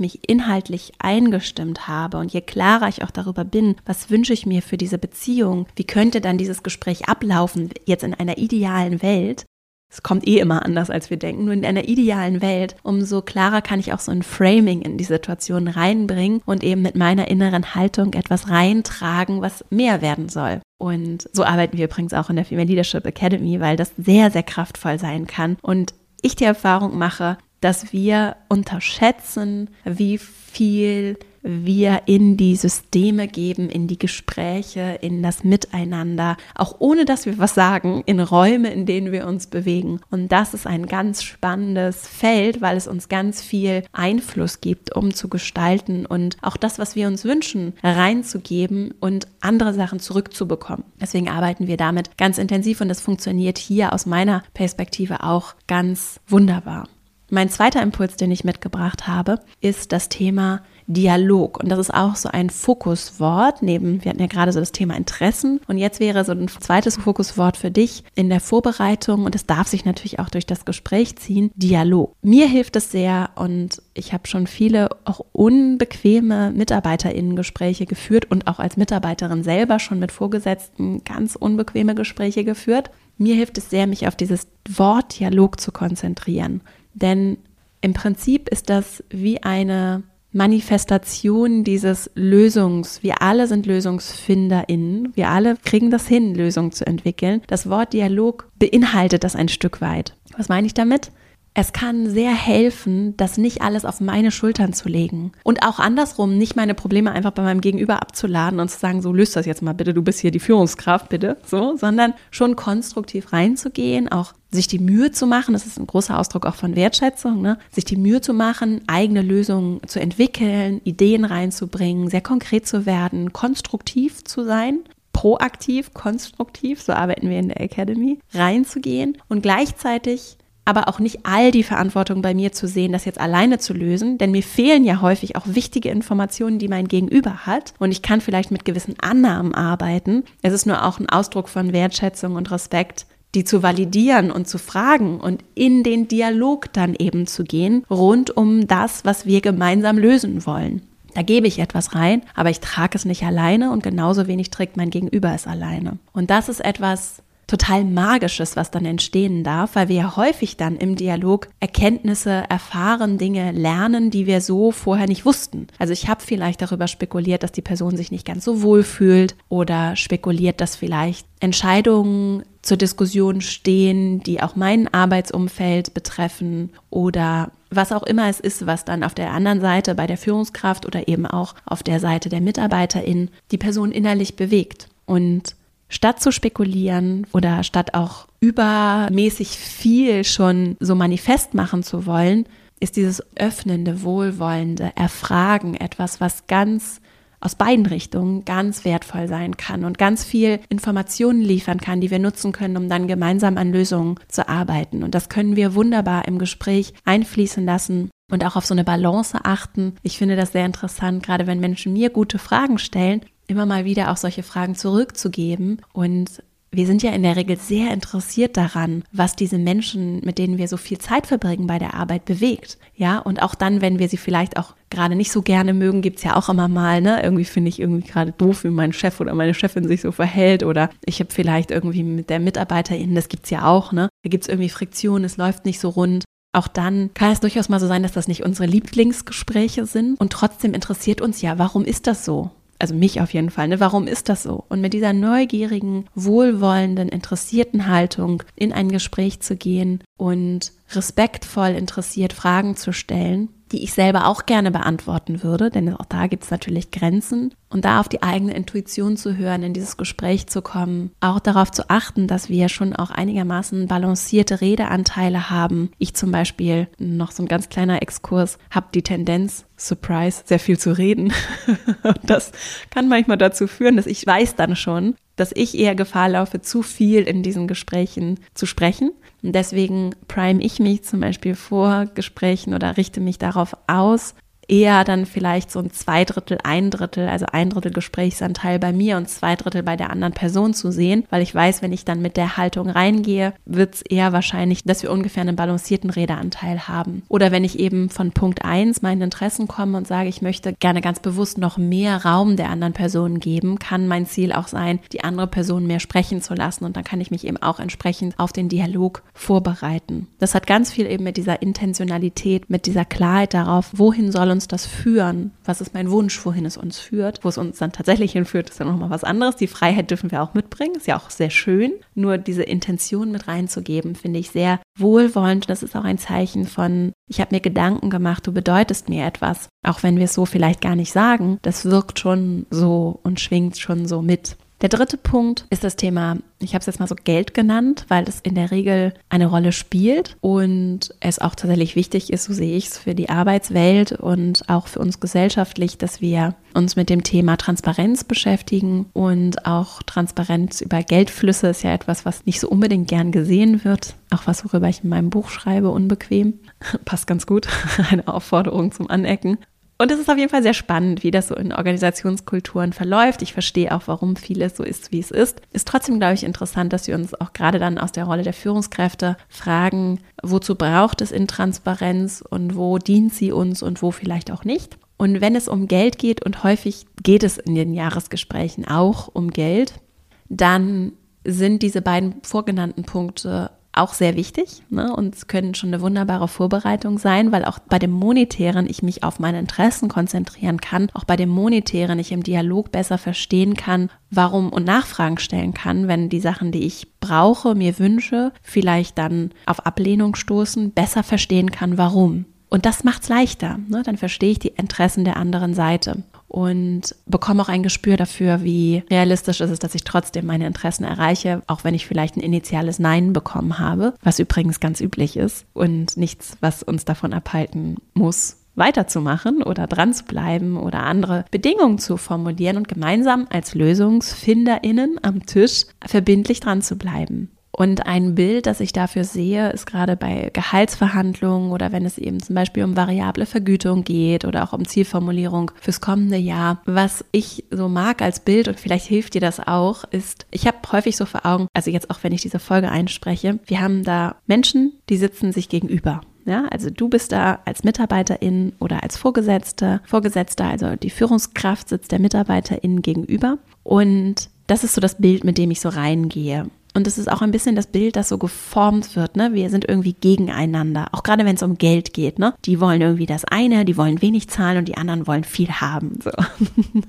[0.00, 4.62] mich inhaltlich eingestimmt habe und je klarer ich auch darüber bin, was wünsche ich mir
[4.62, 9.46] für diese Beziehung, wie könnte dann dieses Gespräch ablaufen, jetzt in einer idealen Welt,
[9.92, 11.44] es kommt eh immer anders, als wir denken.
[11.44, 15.04] Nur in einer idealen Welt, umso klarer kann ich auch so ein Framing in die
[15.04, 20.62] Situation reinbringen und eben mit meiner inneren Haltung etwas reintragen, was mehr werden soll.
[20.78, 24.42] Und so arbeiten wir übrigens auch in der Female Leadership Academy, weil das sehr, sehr
[24.42, 25.58] kraftvoll sein kann.
[25.60, 25.92] Und
[26.22, 33.88] ich die Erfahrung mache, dass wir unterschätzen, wie viel wir in die Systeme geben, in
[33.88, 39.12] die Gespräche, in das Miteinander, auch ohne dass wir was sagen, in Räume, in denen
[39.12, 40.00] wir uns bewegen.
[40.10, 45.12] Und das ist ein ganz spannendes Feld, weil es uns ganz viel Einfluss gibt, um
[45.12, 50.84] zu gestalten und auch das, was wir uns wünschen, reinzugeben und andere Sachen zurückzubekommen.
[51.00, 56.20] Deswegen arbeiten wir damit ganz intensiv und das funktioniert hier aus meiner Perspektive auch ganz
[56.28, 56.88] wunderbar.
[57.34, 61.62] Mein zweiter Impuls, den ich mitgebracht habe, ist das Thema Dialog.
[61.62, 63.62] Und das ist auch so ein Fokuswort.
[63.62, 65.60] Neben, wir hatten ja gerade so das Thema Interessen.
[65.66, 69.24] Und jetzt wäre so ein zweites Fokuswort für dich in der Vorbereitung.
[69.24, 71.50] Und es darf sich natürlich auch durch das Gespräch ziehen.
[71.54, 72.14] Dialog.
[72.22, 78.58] Mir hilft es sehr und ich habe schon viele auch unbequeme MitarbeiterInnen-Gespräche geführt und auch
[78.58, 82.90] als Mitarbeiterin selber schon mit Vorgesetzten ganz unbequeme Gespräche geführt.
[83.18, 86.62] Mir hilft es sehr, mich auf dieses Wort Dialog zu konzentrieren.
[86.94, 87.38] Denn
[87.80, 93.02] im Prinzip ist das wie eine Manifestation dieses Lösungs.
[93.02, 95.12] Wir alle sind LösungsfinderInnen.
[95.14, 97.42] Wir alle kriegen das hin, Lösungen zu entwickeln.
[97.46, 100.14] Das Wort Dialog beinhaltet das ein Stück weit.
[100.36, 101.12] Was meine ich damit?
[101.54, 105.32] Es kann sehr helfen, das nicht alles auf meine Schultern zu legen.
[105.44, 109.12] Und auch andersrum, nicht meine Probleme einfach bei meinem Gegenüber abzuladen und zu sagen, so
[109.12, 113.32] löst das jetzt mal bitte, du bist hier die Führungskraft, bitte, so, sondern schon konstruktiv
[113.32, 117.42] reinzugehen, auch sich die Mühe zu machen, das ist ein großer Ausdruck auch von Wertschätzung,
[117.42, 117.58] ne?
[117.70, 123.32] sich die Mühe zu machen, eigene Lösungen zu entwickeln, Ideen reinzubringen, sehr konkret zu werden,
[123.32, 124.80] konstruktiv zu sein
[125.12, 131.50] proaktiv, konstruktiv, so arbeiten wir in der Academy, reinzugehen und gleichzeitig aber auch nicht all
[131.50, 135.00] die Verantwortung bei mir zu sehen, das jetzt alleine zu lösen, denn mir fehlen ja
[135.00, 139.54] häufig auch wichtige Informationen, die mein Gegenüber hat und ich kann vielleicht mit gewissen Annahmen
[139.54, 140.24] arbeiten.
[140.42, 144.58] Es ist nur auch ein Ausdruck von Wertschätzung und Respekt, die zu validieren und zu
[144.58, 149.98] fragen und in den Dialog dann eben zu gehen, rund um das, was wir gemeinsam
[149.98, 150.82] lösen wollen.
[151.14, 154.76] Da gebe ich etwas rein, aber ich trage es nicht alleine und genauso wenig trägt
[154.76, 155.98] mein Gegenüber es alleine.
[156.12, 157.22] Und das ist etwas,
[157.52, 163.18] total Magisches, was dann entstehen darf, weil wir ja häufig dann im Dialog Erkenntnisse erfahren,
[163.18, 165.66] Dinge lernen, die wir so vorher nicht wussten.
[165.78, 169.36] Also ich habe vielleicht darüber spekuliert, dass die Person sich nicht ganz so wohl fühlt
[169.50, 177.92] oder spekuliert, dass vielleicht Entscheidungen zur Diskussion stehen, die auch mein Arbeitsumfeld betreffen oder was
[177.92, 181.26] auch immer es ist, was dann auf der anderen Seite bei der Führungskraft oder eben
[181.26, 184.88] auch auf der Seite der Mitarbeiterin die Person innerlich bewegt.
[185.04, 185.56] Und
[185.92, 192.46] statt zu spekulieren oder statt auch übermäßig viel schon so manifest machen zu wollen,
[192.80, 197.00] ist dieses öffnende, wohlwollende Erfragen etwas, was ganz
[197.40, 202.20] aus beiden Richtungen ganz wertvoll sein kann und ganz viel Informationen liefern kann, die wir
[202.20, 205.02] nutzen können, um dann gemeinsam an Lösungen zu arbeiten.
[205.02, 209.38] Und das können wir wunderbar im Gespräch einfließen lassen und auch auf so eine Balance
[209.42, 209.96] achten.
[210.02, 213.22] Ich finde das sehr interessant, gerade wenn Menschen mir gute Fragen stellen,
[213.52, 216.42] immer mal wieder auch solche Fragen zurückzugeben und
[216.74, 220.68] wir sind ja in der Regel sehr interessiert daran, was diese Menschen, mit denen wir
[220.68, 222.78] so viel Zeit verbringen bei der Arbeit, bewegt.
[222.94, 226.18] Ja, und auch dann, wenn wir sie vielleicht auch gerade nicht so gerne mögen, gibt
[226.18, 227.22] es ja auch immer mal, ne?
[227.22, 230.62] Irgendwie finde ich irgendwie gerade doof, wie mein Chef oder meine Chefin sich so verhält.
[230.62, 234.08] Oder ich habe vielleicht irgendwie mit der Mitarbeiterin, das gibt es ja auch, ne?
[234.24, 236.24] Da gibt es irgendwie Friktion, es läuft nicht so rund.
[236.54, 240.18] Auch dann kann es durchaus mal so sein, dass das nicht unsere Lieblingsgespräche sind.
[240.18, 242.50] Und trotzdem interessiert uns ja, warum ist das so?
[242.82, 243.78] Also mich auf jeden Fall, ne?
[243.78, 244.64] warum ist das so?
[244.68, 252.32] Und mit dieser neugierigen, wohlwollenden, interessierten Haltung in ein Gespräch zu gehen und respektvoll interessiert
[252.32, 256.50] Fragen zu stellen, die ich selber auch gerne beantworten würde, denn auch da gibt es
[256.50, 257.54] natürlich Grenzen.
[257.70, 261.70] Und da auf die eigene Intuition zu hören, in dieses Gespräch zu kommen, auch darauf
[261.70, 265.90] zu achten, dass wir schon auch einigermaßen balancierte Redeanteile haben.
[265.98, 270.78] Ich zum Beispiel, noch so ein ganz kleiner Exkurs, habe die Tendenz, Surprise, sehr viel
[270.78, 271.32] zu reden.
[272.22, 272.52] das
[272.90, 276.82] kann manchmal dazu führen, dass ich weiß dann schon, dass ich eher Gefahr laufe, zu
[276.82, 282.74] viel in diesen Gesprächen zu sprechen und deswegen prime ich mich zum Beispiel vor Gesprächen
[282.74, 284.34] oder richte mich darauf aus,
[284.72, 289.28] eher dann vielleicht so ein Zweidrittel, ein Drittel, also ein Drittel Gesprächsanteil bei mir und
[289.28, 292.38] zwei Drittel bei der anderen Person zu sehen, weil ich weiß, wenn ich dann mit
[292.38, 297.22] der Haltung reingehe, wird es eher wahrscheinlich, dass wir ungefähr einen balancierten Redeanteil haben.
[297.28, 301.02] Oder wenn ich eben von Punkt eins meinen Interessen komme und sage, ich möchte gerne
[301.02, 305.22] ganz bewusst noch mehr Raum der anderen Person geben, kann mein Ziel auch sein, die
[305.22, 308.52] andere Person mehr sprechen zu lassen und dann kann ich mich eben auch entsprechend auf
[308.52, 310.28] den Dialog vorbereiten.
[310.38, 314.61] Das hat ganz viel eben mit dieser Intentionalität, mit dieser Klarheit darauf, wohin soll uns
[314.68, 315.52] das führen?
[315.64, 317.40] Was ist mein Wunsch, wohin es uns führt?
[317.42, 319.56] Wo es uns dann tatsächlich hinführt, ist ja nochmal was anderes.
[319.56, 321.92] Die Freiheit dürfen wir auch mitbringen, ist ja auch sehr schön.
[322.14, 325.68] Nur diese Intention mit reinzugeben, finde ich sehr wohlwollend.
[325.70, 329.68] Das ist auch ein Zeichen von, ich habe mir Gedanken gemacht, du bedeutest mir etwas.
[329.86, 333.78] Auch wenn wir es so vielleicht gar nicht sagen, das wirkt schon so und schwingt
[333.78, 334.56] schon so mit.
[334.82, 338.28] Der dritte Punkt ist das Thema, ich habe es jetzt mal so Geld genannt, weil
[338.28, 342.76] es in der Regel eine Rolle spielt und es auch tatsächlich wichtig ist, so sehe
[342.76, 347.22] ich es, für die Arbeitswelt und auch für uns gesellschaftlich, dass wir uns mit dem
[347.22, 353.06] Thema Transparenz beschäftigen und auch Transparenz über Geldflüsse ist ja etwas, was nicht so unbedingt
[353.06, 354.16] gern gesehen wird.
[354.30, 356.58] Auch was, worüber ich in meinem Buch schreibe, unbequem.
[357.04, 357.68] Passt ganz gut.
[358.10, 359.58] Eine Aufforderung zum Anecken.
[360.02, 363.40] Und es ist auf jeden Fall sehr spannend, wie das so in Organisationskulturen verläuft.
[363.40, 365.62] Ich verstehe auch, warum vieles so ist, wie es ist.
[365.72, 368.52] Ist trotzdem, glaube ich, interessant, dass wir uns auch gerade dann aus der Rolle der
[368.52, 374.50] Führungskräfte fragen, wozu braucht es in Transparenz und wo dient sie uns und wo vielleicht
[374.50, 374.98] auch nicht.
[375.18, 379.52] Und wenn es um Geld geht, und häufig geht es in den Jahresgesprächen auch um
[379.52, 380.00] Geld,
[380.48, 381.12] dann
[381.44, 385.14] sind diese beiden vorgenannten Punkte auch sehr wichtig ne?
[385.14, 389.38] und können schon eine wunderbare Vorbereitung sein, weil auch bei dem Monetären ich mich auf
[389.38, 394.72] meine Interessen konzentrieren kann, auch bei dem Monetären ich im Dialog besser verstehen kann, warum
[394.72, 399.84] und Nachfragen stellen kann, wenn die Sachen, die ich brauche, mir wünsche, vielleicht dann auf
[399.84, 402.46] Ablehnung stoßen, besser verstehen kann, warum.
[402.72, 403.78] Und das macht es leichter.
[403.86, 404.02] Ne?
[404.02, 409.02] Dann verstehe ich die Interessen der anderen Seite und bekomme auch ein Gespür dafür, wie
[409.10, 412.98] realistisch ist es, dass ich trotzdem meine Interessen erreiche, auch wenn ich vielleicht ein initiales
[412.98, 418.56] Nein bekommen habe, was übrigens ganz üblich ist und nichts, was uns davon abhalten muss,
[418.74, 425.44] weiterzumachen oder dran zu bleiben oder andere Bedingungen zu formulieren und gemeinsam als Lösungsfinderinnen am
[425.44, 427.50] Tisch verbindlich dran zu bleiben.
[427.72, 432.38] Und ein Bild, das ich dafür sehe, ist gerade bei Gehaltsverhandlungen oder wenn es eben
[432.40, 436.82] zum Beispiel um variable Vergütung geht oder auch um Zielformulierung fürs kommende Jahr.
[436.84, 440.78] Was ich so mag als Bild und vielleicht hilft dir das auch, ist, ich habe
[440.92, 444.36] häufig so vor Augen, also jetzt auch wenn ich diese Folge einspreche, wir haben da
[444.46, 446.20] Menschen, die sitzen sich gegenüber.
[446.44, 452.10] Ja, also du bist da als Mitarbeiterin oder als Vorgesetzte, Vorgesetzter, also die Führungskraft sitzt
[452.10, 453.58] der Mitarbeiterin gegenüber.
[453.84, 456.66] Und das ist so das Bild, mit dem ich so reingehe.
[456.94, 459.36] Und es ist auch ein bisschen das Bild, das so geformt wird.
[459.36, 459.54] Ne?
[459.54, 461.08] Wir sind irgendwie gegeneinander.
[461.12, 462.38] Auch gerade wenn es um Geld geht.
[462.38, 462.54] Ne?
[462.64, 466.18] Die wollen irgendwie das eine, die wollen wenig zahlen und die anderen wollen viel haben.
[466.22, 466.30] So.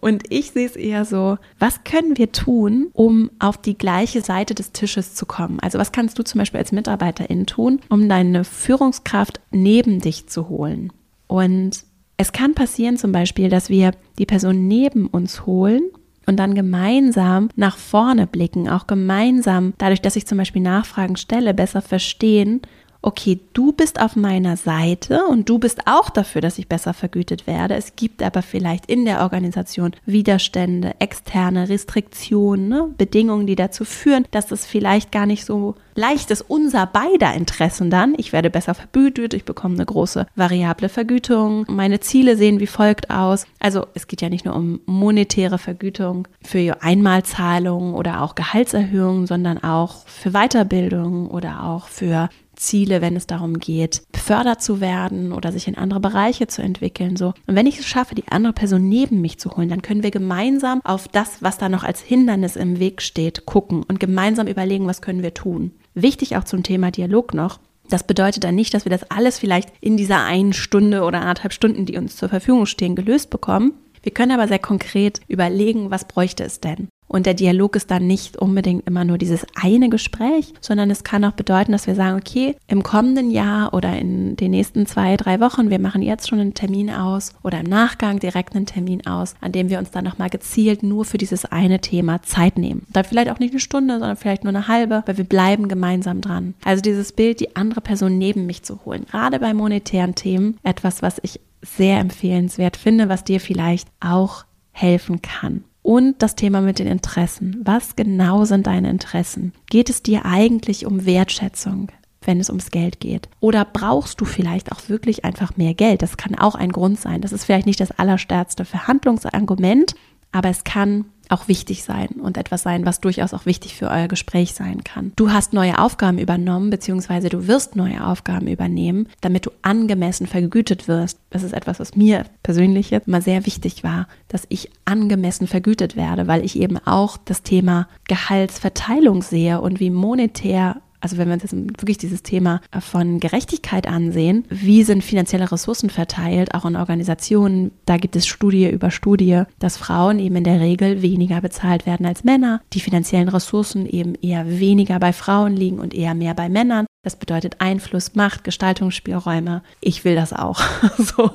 [0.00, 4.54] Und ich sehe es eher so, was können wir tun, um auf die gleiche Seite
[4.54, 5.60] des Tisches zu kommen?
[5.60, 10.48] Also was kannst du zum Beispiel als Mitarbeiterin tun, um deine Führungskraft neben dich zu
[10.48, 10.90] holen?
[11.26, 11.84] Und
[12.16, 15.82] es kann passieren zum Beispiel, dass wir die Person neben uns holen
[16.26, 21.54] und dann gemeinsam nach vorne blicken, auch gemeinsam, dadurch, dass ich zum Beispiel Nachfragen stelle,
[21.54, 22.62] besser verstehen,
[23.02, 27.46] okay, du bist auf meiner Seite und du bist auch dafür, dass ich besser vergütet
[27.46, 27.74] werde.
[27.74, 32.94] Es gibt aber vielleicht in der Organisation Widerstände, externe Restriktionen, ne?
[32.96, 37.90] Bedingungen, die dazu führen, dass es vielleicht gar nicht so leicht ist, unser beider Interessen
[37.90, 38.14] dann.
[38.16, 43.10] Ich werde besser vergütet, ich bekomme eine große variable Vergütung, meine Ziele sehen wie folgt
[43.10, 43.46] aus.
[43.58, 49.62] Also es geht ja nicht nur um monetäre Vergütung für Einmalzahlungen oder auch Gehaltserhöhungen, sondern
[49.62, 52.28] auch für Weiterbildung oder auch für
[52.60, 57.16] Ziele, wenn es darum geht, befördert zu werden oder sich in andere Bereiche zu entwickeln.
[57.16, 57.34] So.
[57.46, 60.10] Und wenn ich es schaffe, die andere Person neben mich zu holen, dann können wir
[60.10, 64.86] gemeinsam auf das, was da noch als Hindernis im Weg steht, gucken und gemeinsam überlegen,
[64.86, 65.72] was können wir tun.
[65.94, 67.58] Wichtig auch zum Thema Dialog noch.
[67.88, 71.52] Das bedeutet dann nicht, dass wir das alles vielleicht in dieser einen Stunde oder anderthalb
[71.52, 73.72] Stunden, die uns zur Verfügung stehen, gelöst bekommen.
[74.02, 76.88] Wir können aber sehr konkret überlegen, was bräuchte es denn?
[77.10, 81.24] Und der Dialog ist dann nicht unbedingt immer nur dieses eine Gespräch, sondern es kann
[81.24, 85.40] auch bedeuten, dass wir sagen, okay, im kommenden Jahr oder in den nächsten zwei, drei
[85.40, 89.34] Wochen, wir machen jetzt schon einen Termin aus oder im Nachgang direkt einen Termin aus,
[89.40, 92.86] an dem wir uns dann nochmal gezielt nur für dieses eine Thema Zeit nehmen.
[92.92, 96.20] Da vielleicht auch nicht eine Stunde, sondern vielleicht nur eine halbe, weil wir bleiben gemeinsam
[96.20, 96.54] dran.
[96.64, 101.02] Also dieses Bild, die andere Person neben mich zu holen, gerade bei monetären Themen, etwas,
[101.02, 105.64] was ich sehr empfehlenswert finde, was dir vielleicht auch helfen kann.
[105.82, 107.60] Und das Thema mit den Interessen.
[107.64, 109.52] Was genau sind deine Interessen?
[109.70, 111.90] Geht es dir eigentlich um Wertschätzung?
[112.22, 113.28] wenn es ums Geld geht?
[113.40, 116.02] Oder brauchst du vielleicht auch wirklich einfach mehr Geld?
[116.02, 117.20] Das kann auch ein Grund sein.
[117.20, 119.94] Das ist vielleicht nicht das allerstärkste Verhandlungsargument,
[120.32, 124.08] aber es kann auch wichtig sein und etwas sein, was durchaus auch wichtig für euer
[124.08, 125.12] Gespräch sein kann.
[125.16, 130.88] Du hast neue Aufgaben übernommen, beziehungsweise du wirst neue Aufgaben übernehmen, damit du angemessen vergütet
[130.88, 131.18] wirst.
[131.30, 135.96] Das ist etwas, was mir persönlich jetzt mal sehr wichtig war, dass ich angemessen vergütet
[135.96, 141.36] werde, weil ich eben auch das Thema Gehaltsverteilung sehe und wie monetär also wenn wir
[141.36, 147.72] das wirklich dieses Thema von Gerechtigkeit ansehen, wie sind finanzielle Ressourcen verteilt, auch in Organisationen,
[147.86, 152.06] da gibt es Studie über Studie, dass Frauen eben in der Regel weniger bezahlt werden
[152.06, 156.48] als Männer, die finanziellen Ressourcen eben eher weniger bei Frauen liegen und eher mehr bei
[156.48, 156.86] Männern.
[157.02, 159.62] Das bedeutet Einfluss, Macht, Gestaltungsspielräume.
[159.80, 160.60] Ich will das auch.
[160.98, 161.30] so.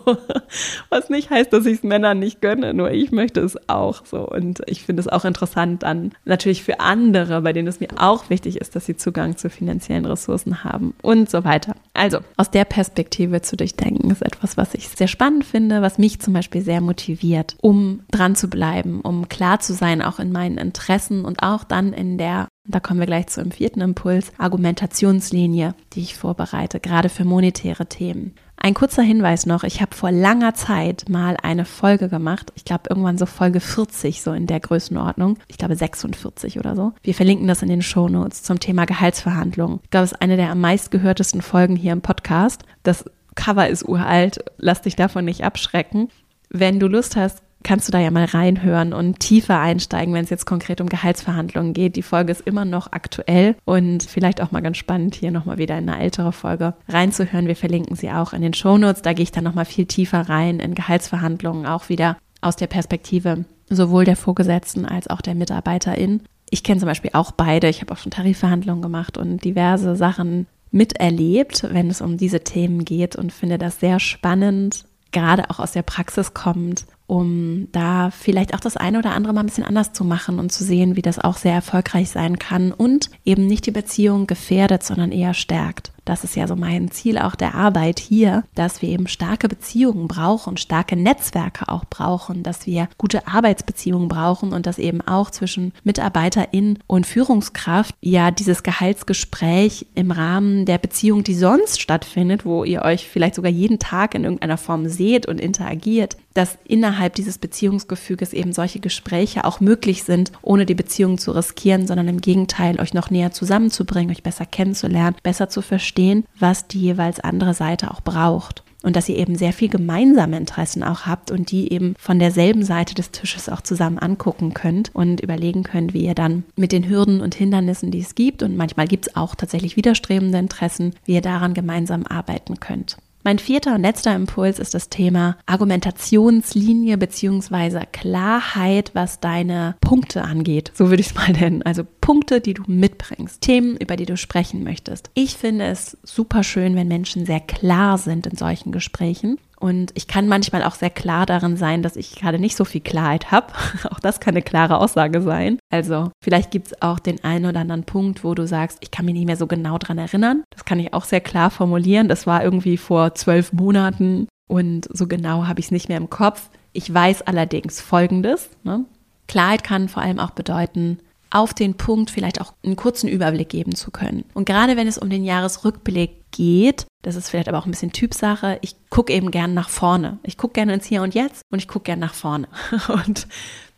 [0.90, 4.28] Was nicht heißt, dass ich es Männern nicht gönne, nur ich möchte es auch so.
[4.28, 8.30] Und ich finde es auch interessant dann natürlich für andere, bei denen es mir auch
[8.30, 11.76] wichtig ist, dass sie Zugang zu finanziellen Ressourcen haben und so weiter.
[11.94, 16.20] Also aus der Perspektive zu durchdenken ist etwas, was ich sehr spannend finde, was mich
[16.20, 20.58] zum Beispiel sehr motiviert, um dran zu bleiben, um klar zu sein, auch in meinen
[20.58, 25.76] Interessen und auch dann in der da kommen wir gleich zu einem vierten Impuls, Argumentationslinie,
[25.94, 28.34] die ich vorbereite, gerade für monetäre Themen.
[28.58, 32.86] Ein kurzer Hinweis noch, ich habe vor langer Zeit mal eine Folge gemacht, ich glaube
[32.90, 36.94] irgendwann so Folge 40, so in der Größenordnung, ich glaube 46 oder so.
[37.04, 39.82] Wir verlinken das in den Show Notes zum Thema Gehaltsverhandlungen.
[39.84, 42.64] Ich glaube, es ist eine der am meistgehörtesten Folgen hier im Podcast.
[42.82, 46.10] Das Cover ist uralt, lass dich davon nicht abschrecken.
[46.50, 50.30] Wenn du Lust hast, kannst du da ja mal reinhören und tiefer einsteigen, wenn es
[50.30, 51.96] jetzt konkret um Gehaltsverhandlungen geht.
[51.96, 55.78] Die Folge ist immer noch aktuell und vielleicht auch mal ganz spannend, hier nochmal wieder
[55.78, 57.48] in eine ältere Folge reinzuhören.
[57.48, 59.02] Wir verlinken sie auch in den Shownotes.
[59.02, 63.46] Da gehe ich dann nochmal viel tiefer rein in Gehaltsverhandlungen, auch wieder aus der Perspektive
[63.68, 66.22] sowohl der Vorgesetzten als auch der Mitarbeiterin.
[66.52, 67.68] Ich kenne zum Beispiel auch beide.
[67.68, 72.86] Ich habe auch schon Tarifverhandlungen gemacht und diverse Sachen miterlebt, wenn es um diese Themen
[72.86, 78.54] geht und finde das sehr spannend, gerade auch aus der Praxis kommt um da vielleicht
[78.54, 81.02] auch das eine oder andere mal ein bisschen anders zu machen und zu sehen, wie
[81.02, 85.92] das auch sehr erfolgreich sein kann und eben nicht die Beziehung gefährdet, sondern eher stärkt.
[86.06, 90.08] Das ist ja so mein Ziel auch der Arbeit hier, dass wir eben starke Beziehungen
[90.08, 95.74] brauchen, starke Netzwerke auch brauchen, dass wir gute Arbeitsbeziehungen brauchen und dass eben auch zwischen
[95.84, 102.84] Mitarbeiterin und Führungskraft ja dieses Gehaltsgespräch im Rahmen der Beziehung, die sonst stattfindet, wo ihr
[102.84, 108.34] euch vielleicht sogar jeden Tag in irgendeiner Form seht und interagiert, dass innerhalb dieses Beziehungsgefüges
[108.34, 112.94] eben solche Gespräche auch möglich sind, ohne die Beziehung zu riskieren, sondern im Gegenteil, euch
[112.94, 115.95] noch näher zusammenzubringen, euch besser kennenzulernen, besser zu verstehen,
[116.40, 118.64] was die jeweils andere Seite auch braucht.
[118.84, 122.64] Und dass ihr eben sehr viel gemeinsame Interessen auch habt und die eben von derselben
[122.64, 126.88] Seite des Tisches auch zusammen angucken könnt und überlegen könnt, wie ihr dann mit den
[126.88, 131.16] Hürden und Hindernissen, die es gibt, und manchmal gibt es auch tatsächlich widerstrebende Interessen, wie
[131.16, 132.98] ihr daran gemeinsam arbeiten könnt.
[133.26, 137.88] Mein vierter und letzter Impuls ist das Thema Argumentationslinie bzw.
[137.92, 140.72] Klarheit, was deine Punkte angeht.
[140.76, 141.64] So würde ich es mal nennen.
[141.64, 145.10] Also Punkte, die du mitbringst, Themen, über die du sprechen möchtest.
[145.16, 150.08] Ich finde es super schön, wenn Menschen sehr klar sind in solchen Gesprächen und ich
[150.08, 153.54] kann manchmal auch sehr klar darin sein, dass ich gerade nicht so viel Klarheit habe.
[153.92, 155.60] auch das kann eine klare Aussage sein.
[155.72, 159.06] Also vielleicht gibt es auch den einen oder anderen Punkt, wo du sagst, ich kann
[159.06, 160.44] mich nicht mehr so genau daran erinnern.
[160.50, 162.10] Das kann ich auch sehr klar formulieren.
[162.10, 166.10] Das war irgendwie vor zwölf Monaten und so genau habe ich es nicht mehr im
[166.10, 166.50] Kopf.
[166.74, 168.50] Ich weiß allerdings Folgendes.
[168.64, 168.86] Ne?
[169.28, 171.00] Klarheit kann vor allem auch bedeuten,
[171.36, 174.24] auf den Punkt vielleicht auch einen kurzen Überblick geben zu können.
[174.34, 177.92] Und gerade wenn es um den Jahresrückblick geht, das ist vielleicht aber auch ein bisschen
[177.92, 180.18] Typsache, ich gucke eben gern nach vorne.
[180.24, 182.48] Ich gucke gerne ins Hier und Jetzt und ich gucke gern nach vorne.
[182.88, 183.28] Und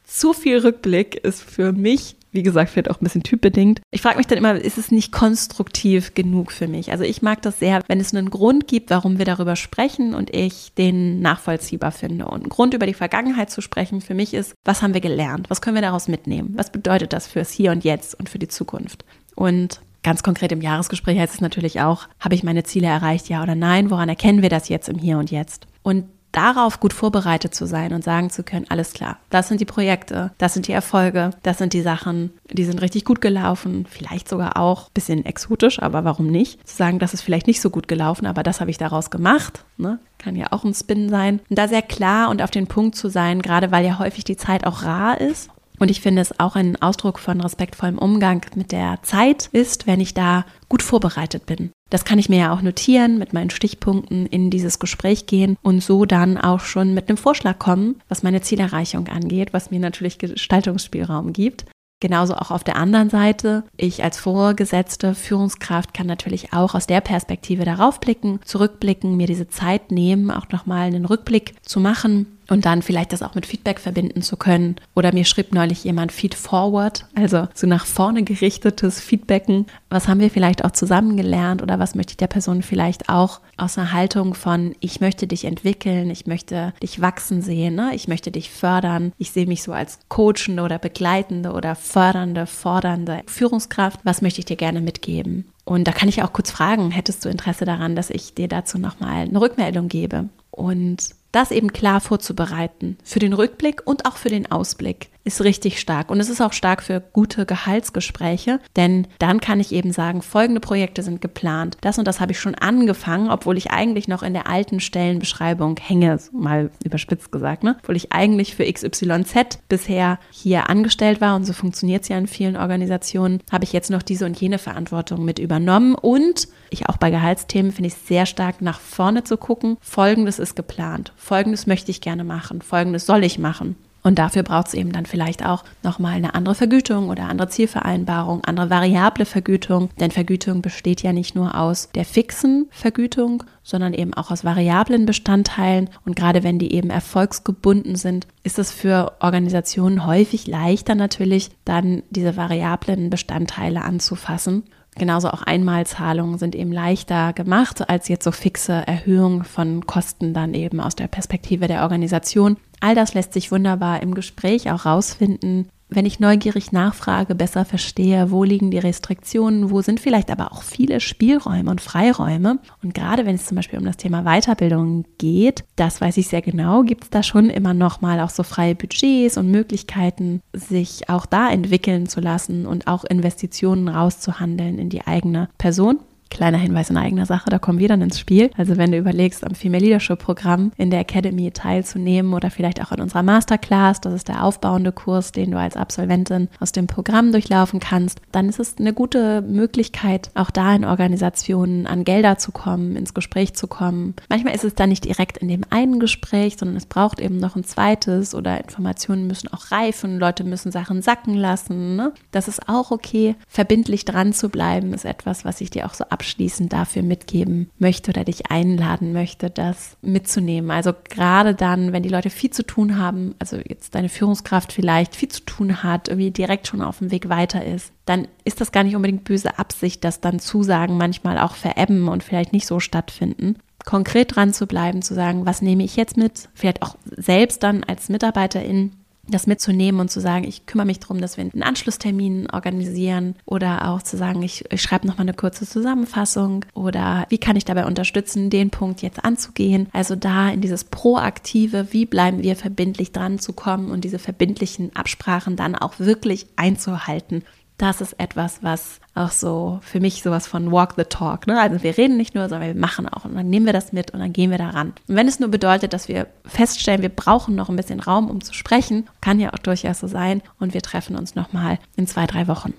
[0.04, 3.82] zu viel Rückblick ist für mich wie gesagt, vielleicht auch ein bisschen typbedingt.
[3.92, 6.92] Ich frage mich dann immer, ist es nicht konstruktiv genug für mich?
[6.92, 10.34] Also ich mag das sehr, wenn es einen Grund gibt, warum wir darüber sprechen und
[10.34, 12.26] ich den nachvollziehbar finde.
[12.26, 15.50] Und ein Grund über die Vergangenheit zu sprechen für mich ist, was haben wir gelernt?
[15.50, 16.54] Was können wir daraus mitnehmen?
[16.56, 19.04] Was bedeutet das fürs Hier und Jetzt und für die Zukunft?
[19.36, 23.44] Und Ganz konkret im Jahresgespräch heißt es natürlich auch, habe ich meine Ziele erreicht, ja
[23.44, 23.90] oder nein?
[23.90, 25.68] Woran erkennen wir das jetzt im Hier und Jetzt?
[25.84, 26.06] Und
[26.38, 30.32] darauf gut vorbereitet zu sein und sagen zu können, alles klar, das sind die Projekte,
[30.38, 34.58] das sind die Erfolge, das sind die Sachen, die sind richtig gut gelaufen, vielleicht sogar
[34.58, 36.66] auch ein bisschen exotisch, aber warum nicht?
[36.68, 39.66] Zu sagen, das ist vielleicht nicht so gut gelaufen, aber das habe ich daraus gemacht,
[39.78, 40.00] ne?
[40.20, 41.40] kann ja auch ein Spin sein.
[41.50, 44.38] Und da sehr klar und auf den Punkt zu sein, gerade weil ja häufig die
[44.38, 48.72] Zeit auch rar ist und ich finde es auch ein Ausdruck von respektvollem Umgang mit
[48.72, 51.72] der Zeit ist, wenn ich da gut vorbereitet bin.
[51.90, 55.82] Das kann ich mir ja auch notieren, mit meinen Stichpunkten in dieses Gespräch gehen und
[55.82, 60.18] so dann auch schon mit einem Vorschlag kommen, was meine Zielerreichung angeht, was mir natürlich
[60.18, 61.66] Gestaltungsspielraum gibt.
[62.00, 63.64] Genauso auch auf der anderen Seite.
[63.76, 69.48] Ich als vorgesetzte Führungskraft kann natürlich auch aus der Perspektive darauf blicken, zurückblicken, mir diese
[69.48, 73.80] Zeit nehmen, auch nochmal einen Rückblick zu machen und dann vielleicht das auch mit Feedback
[73.80, 74.76] verbinden zu können.
[74.96, 79.66] Oder mir schrieb neulich jemand Feed Forward, also so nach vorne gerichtetes Feedbacken.
[79.90, 83.40] Was haben wir vielleicht auch zusammen gelernt oder was möchte ich der Person vielleicht auch
[83.58, 87.92] aus einer Haltung von, ich möchte dich entwickeln, ich möchte dich wachsen sehen, ne?
[87.94, 93.22] ich möchte dich fördern, ich sehe mich so als coachende oder begleitende oder fördernde, fordernde
[93.28, 94.00] Führungskraft.
[94.04, 95.46] Was möchte ich dir gerne mitgeben?
[95.66, 98.78] Und da kann ich auch kurz fragen, hättest du Interesse daran, dass ich dir dazu
[98.78, 100.30] nochmal eine Rückmeldung gebe?
[100.50, 105.80] Und das eben klar vorzubereiten für den Rückblick und auch für den Ausblick ist richtig
[105.80, 106.10] stark.
[106.10, 110.62] Und es ist auch stark für gute Gehaltsgespräche, denn dann kann ich eben sagen, folgende
[110.62, 111.78] Projekte sind geplant.
[111.82, 115.78] Das und das habe ich schon angefangen, obwohl ich eigentlich noch in der alten Stellenbeschreibung
[115.78, 117.76] hänge, mal überspitzt gesagt, ne?
[117.82, 122.28] Obwohl ich eigentlich für XYZ bisher hier angestellt war und so funktioniert es ja in
[122.28, 126.98] vielen Organisationen, habe ich jetzt noch diese und jene Verantwortung mit übernommen und ich auch
[126.98, 129.78] bei Gehaltsthemen finde ich sehr stark nach vorne zu gucken.
[129.82, 131.12] Folgendes ist geplant.
[131.28, 132.62] Folgendes möchte ich gerne machen.
[132.62, 133.76] Folgendes soll ich machen.
[134.02, 138.46] Und dafür braucht es eben dann vielleicht auch nochmal eine andere Vergütung oder andere Zielvereinbarung,
[138.46, 139.90] andere variable Vergütung.
[140.00, 145.06] Denn Vergütung besteht ja nicht nur aus der fixen Vergütung, sondern eben auch aus variablen
[145.06, 145.90] Bestandteilen.
[146.06, 152.04] Und gerade wenn die eben erfolgsgebunden sind, ist es für Organisationen häufig leichter natürlich, dann
[152.10, 154.64] diese variablen Bestandteile anzufassen.
[154.98, 160.54] Genauso auch Einmalzahlungen sind eben leichter gemacht als jetzt so fixe Erhöhungen von Kosten dann
[160.54, 162.58] eben aus der Perspektive der Organisation.
[162.80, 168.30] All das lässt sich wunderbar im Gespräch auch rausfinden, wenn ich neugierig nachfrage, besser verstehe,
[168.30, 172.60] wo liegen die Restriktionen, wo sind vielleicht aber auch viele Spielräume und Freiräume.
[172.84, 176.42] Und gerade wenn es zum Beispiel um das Thema Weiterbildung geht, das weiß ich sehr
[176.42, 181.10] genau, gibt es da schon immer noch mal auch so freie Budgets und Möglichkeiten, sich
[181.10, 186.00] auch da entwickeln zu lassen und auch Investitionen rauszuhandeln in die eigene Person.
[186.30, 188.52] Kleiner Hinweis in eigener Sache, da kommen wir dann ins Spiel.
[188.58, 192.92] Also wenn du überlegst, am Female Leadership Programm in der Academy teilzunehmen oder vielleicht auch
[192.92, 197.32] in unserer Masterclass, das ist der aufbauende Kurs, den du als Absolventin aus dem Programm
[197.32, 202.52] durchlaufen kannst, dann ist es eine gute Möglichkeit, auch da in Organisationen an Gelder zu
[202.52, 204.16] kommen, ins Gespräch zu kommen.
[204.30, 207.56] Manchmal ist es dann nicht direkt in dem einen Gespräch, sondern es braucht eben noch
[207.56, 211.96] ein zweites oder Informationen müssen auch reifen, Leute müssen Sachen sacken lassen.
[211.96, 212.14] Ne?
[212.32, 213.36] Das ist auch okay.
[213.48, 218.10] Verbindlich dran zu bleiben, ist etwas, was ich dir auch so abschließend dafür mitgeben möchte
[218.10, 220.72] oder dich einladen möchte, das mitzunehmen.
[220.72, 225.16] Also gerade dann, wenn die Leute viel zu tun haben, also jetzt deine Führungskraft vielleicht
[225.16, 228.72] viel zu tun hat, irgendwie direkt schon auf dem Weg weiter ist, dann ist das
[228.72, 232.80] gar nicht unbedingt böse Absicht, dass dann Zusagen manchmal auch verebben und vielleicht nicht so
[232.80, 236.50] stattfinden konkret dran zu bleiben, zu sagen, was nehme ich jetzt mit?
[236.54, 238.92] Vielleicht auch selbst dann als Mitarbeiterin
[239.28, 243.90] das mitzunehmen und zu sagen, ich kümmere mich darum, dass wir einen Anschlusstermin organisieren oder
[243.90, 247.86] auch zu sagen, ich, ich schreibe nochmal eine kurze Zusammenfassung oder wie kann ich dabei
[247.86, 249.88] unterstützen, den Punkt jetzt anzugehen.
[249.94, 254.96] Also da in dieses Proaktive, wie bleiben wir verbindlich dran zu kommen und diese verbindlichen
[254.96, 257.44] Absprachen dann auch wirklich einzuhalten
[257.78, 261.46] das ist etwas, was auch so für mich sowas von Walk the Talk.
[261.46, 261.60] Ne?
[261.60, 263.26] Also wir reden nicht nur, sondern wir machen auch.
[263.26, 264.94] Und dann nehmen wir das mit und dann gehen wir daran.
[265.08, 268.44] Und wenn es nur bedeutet, dass wir feststellen, wir brauchen noch ein bisschen Raum, um
[268.44, 270.42] zu sprechen, kann ja auch durchaus so sein.
[270.60, 272.74] Und wir treffen uns nochmal in zwei, drei Wochen.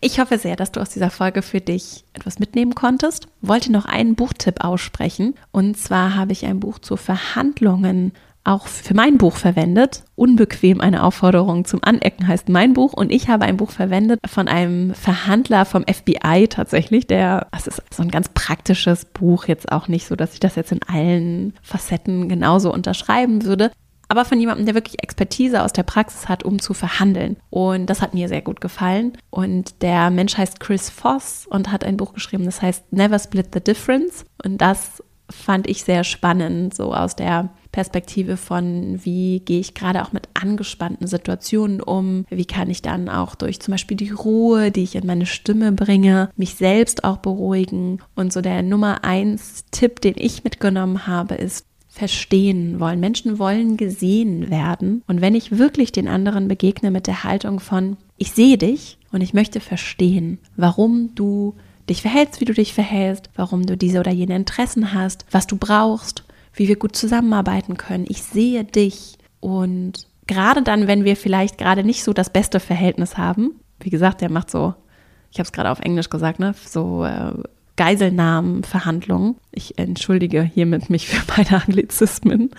[0.00, 3.28] Ich hoffe sehr, dass du aus dieser Folge für dich etwas mitnehmen konntest.
[3.40, 5.34] Wollte noch einen Buchtipp aussprechen.
[5.52, 8.12] Und zwar habe ich ein Buch zu Verhandlungen
[8.46, 10.04] auch für mein Buch verwendet.
[10.14, 14.48] Unbequem eine Aufforderung zum Anecken heißt mein Buch und ich habe ein Buch verwendet von
[14.48, 19.88] einem Verhandler vom FBI tatsächlich, der, das ist so ein ganz praktisches Buch, jetzt auch
[19.88, 23.70] nicht so, dass ich das jetzt in allen Facetten genauso unterschreiben würde,
[24.08, 27.36] aber von jemandem, der wirklich Expertise aus der Praxis hat, um zu verhandeln.
[27.50, 29.18] Und das hat mir sehr gut gefallen.
[29.30, 33.48] Und der Mensch heißt Chris Voss und hat ein Buch geschrieben, das heißt Never Split
[33.52, 34.24] the Difference.
[34.44, 40.02] Und das fand ich sehr spannend, so aus der Perspektive von, wie gehe ich gerade
[40.02, 44.70] auch mit angespannten Situationen um, wie kann ich dann auch durch zum Beispiel die Ruhe,
[44.70, 48.00] die ich in meine Stimme bringe, mich selbst auch beruhigen.
[48.14, 52.98] Und so der Nummer eins Tipp, den ich mitgenommen habe, ist, verstehen wollen.
[52.98, 55.02] Menschen wollen gesehen werden.
[55.06, 59.20] Und wenn ich wirklich den anderen begegne mit der Haltung von, ich sehe dich und
[59.20, 61.56] ich möchte verstehen, warum du
[61.90, 65.58] dich verhältst, wie du dich verhältst, warum du diese oder jene Interessen hast, was du
[65.58, 66.24] brauchst
[66.56, 68.06] wie wir gut zusammenarbeiten können.
[68.08, 73.16] Ich sehe dich und gerade dann, wenn wir vielleicht gerade nicht so das beste Verhältnis
[73.16, 74.74] haben, wie gesagt, der macht so,
[75.30, 77.32] ich habe es gerade auf Englisch gesagt, ne, so äh,
[77.76, 79.36] Geiselnahmenverhandlungen.
[79.52, 82.50] Ich entschuldige hiermit mich für meine Anglizismen.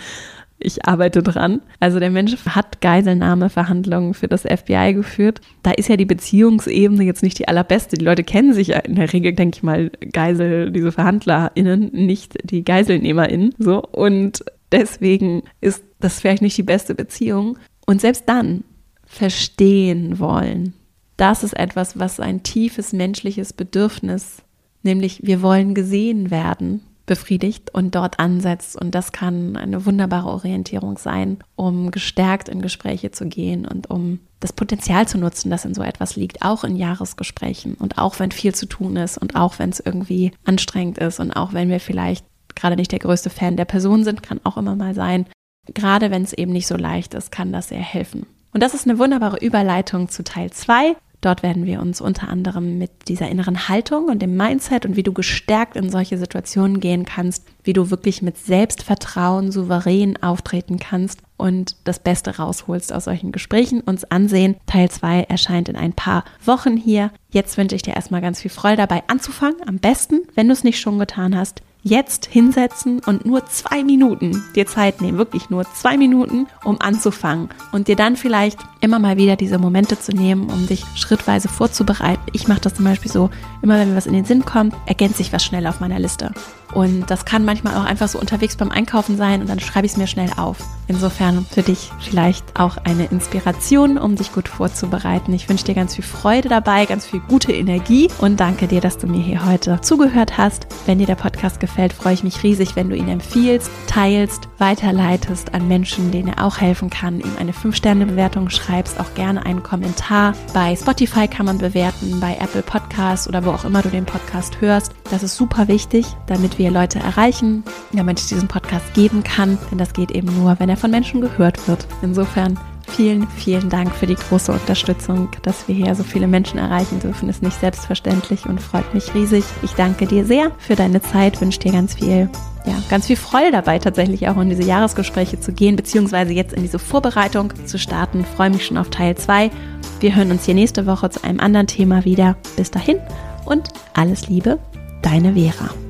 [0.59, 1.61] Ich arbeite dran.
[1.79, 5.39] Also der Mensch hat Geiselnahmeverhandlungen für das FBI geführt.
[5.61, 7.95] Da ist ja die Beziehungsebene jetzt nicht die allerbeste.
[7.97, 12.37] Die Leute kennen sich ja in der Regel, denke ich mal, Geisel, diese VerhandlerInnen, nicht
[12.43, 13.53] die GeiselnehmerInnen.
[13.59, 13.83] So.
[13.83, 17.59] Und deswegen ist das vielleicht nicht die beste Beziehung.
[17.85, 18.63] Und selbst dann
[19.05, 20.73] verstehen wollen.
[21.17, 24.37] Das ist etwas, was ein tiefes menschliches Bedürfnis,
[24.83, 28.79] nämlich wir wollen gesehen werden befriedigt und dort ansetzt.
[28.79, 34.19] Und das kann eine wunderbare Orientierung sein, um gestärkt in Gespräche zu gehen und um
[34.39, 38.31] das Potenzial zu nutzen, das in so etwas liegt, auch in Jahresgesprächen und auch wenn
[38.31, 41.79] viel zu tun ist und auch wenn es irgendwie anstrengend ist und auch wenn wir
[41.79, 45.25] vielleicht gerade nicht der größte Fan der Person sind, kann auch immer mal sein.
[45.73, 48.27] Gerade wenn es eben nicht so leicht ist, kann das sehr helfen.
[48.53, 52.77] Und das ist eine wunderbare Überleitung zu Teil 2 Dort werden wir uns unter anderem
[52.77, 57.05] mit dieser inneren Haltung und dem Mindset und wie du gestärkt in solche Situationen gehen
[57.05, 63.31] kannst, wie du wirklich mit Selbstvertrauen souverän auftreten kannst und das Beste rausholst aus solchen
[63.31, 64.55] Gesprächen uns ansehen.
[64.67, 67.11] Teil 2 erscheint in ein paar Wochen hier.
[67.31, 69.67] Jetzt wünsche ich dir erstmal ganz viel Freude dabei anzufangen.
[69.67, 74.43] Am besten, wenn du es nicht schon getan hast, jetzt hinsetzen und nur zwei Minuten
[74.55, 79.17] dir Zeit nehmen, wirklich nur zwei Minuten, um anzufangen und dir dann vielleicht immer mal
[79.17, 82.23] wieder diese Momente zu nehmen, um dich schrittweise vorzubereiten.
[82.31, 83.29] Ich mache das zum Beispiel so,
[83.61, 86.31] immer wenn mir was in den Sinn kommt, ergänze ich was schnell auf meiner Liste.
[86.73, 89.93] Und das kann manchmal auch einfach so unterwegs beim Einkaufen sein und dann schreibe ich
[89.93, 90.57] es mir schnell auf.
[90.87, 95.33] Insofern für dich vielleicht auch eine Inspiration, um dich gut vorzubereiten.
[95.33, 98.97] Ich wünsche dir ganz viel Freude dabei, ganz viel gute Energie und danke dir, dass
[98.97, 100.67] du mir hier heute zugehört hast.
[100.85, 105.53] Wenn dir der Podcast gefällt, freue ich mich riesig, wenn du ihn empfiehlst, teilst, weiterleitest
[105.53, 108.67] an Menschen, denen er auch helfen kann, ihm eine 5-Sterne-Bewertung schreibst,
[108.99, 110.33] auch gerne einen Kommentar.
[110.53, 114.61] Bei Spotify kann man bewerten, bei Apple Podcasts oder wo auch immer du den Podcast
[114.61, 114.91] hörst.
[115.09, 119.77] Das ist super wichtig, damit wir Leute erreichen, damit ich diesen Podcast geben kann, denn
[119.77, 121.87] das geht eben nur, wenn er von Menschen gehört wird.
[122.01, 126.99] Insofern vielen, vielen Dank für die große Unterstützung, dass wir hier so viele Menschen erreichen
[126.99, 127.29] dürfen.
[127.29, 129.43] Ist nicht selbstverständlich und freut mich riesig.
[129.61, 132.29] Ich danke dir sehr für deine Zeit, wünsche dir ganz viel,
[132.65, 136.63] ja, ganz viel Freude dabei, tatsächlich auch in diese Jahresgespräche zu gehen, beziehungsweise jetzt in
[136.63, 138.25] diese Vorbereitung zu starten.
[138.25, 139.51] freue mich schon auf Teil 2.
[139.99, 142.37] Wir hören uns hier nächste Woche zu einem anderen Thema wieder.
[142.55, 142.97] Bis dahin
[143.45, 144.59] und alles Liebe,
[145.01, 145.86] deine Vera.